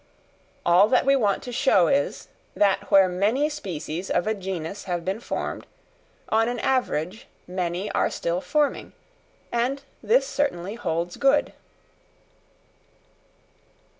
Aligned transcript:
All 0.65 0.87
that 0.87 1.05
we 1.05 1.15
want 1.15 1.43
to 1.43 1.51
show 1.51 1.85
is, 1.87 2.27
that 2.55 2.89
where 2.89 3.07
many 3.07 3.49
species 3.49 4.09
of 4.09 4.25
a 4.25 4.33
genus 4.33 4.85
have 4.85 5.05
been 5.05 5.19
formed, 5.19 5.67
on 6.29 6.49
an 6.49 6.57
average 6.61 7.27
many 7.45 7.91
are 7.91 8.09
still 8.09 8.41
forming; 8.41 8.93
and 9.51 9.83
this 10.01 10.25
certainly 10.25 10.73
holds 10.73 11.17
good. 11.17 11.53